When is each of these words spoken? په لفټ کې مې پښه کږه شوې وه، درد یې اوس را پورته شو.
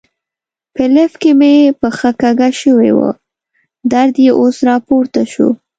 په 0.73 0.83
لفټ 0.95 1.15
کې 1.21 1.31
مې 1.39 1.53
پښه 1.81 2.09
کږه 2.21 2.49
شوې 2.61 2.91
وه، 2.97 3.09
درد 3.91 4.15
یې 4.25 4.31
اوس 4.39 4.57
را 4.67 4.75
پورته 4.87 5.21
شو. 5.31 5.49